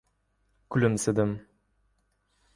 [0.69, 1.31] Kulimsidim.